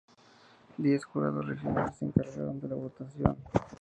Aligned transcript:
Diez 0.79 1.05
jurados 1.05 1.45
regionales 1.45 1.95
se 1.97 2.05
encargaron 2.05 2.59
de 2.59 2.67
la 2.69 2.73
votación. 2.75 3.37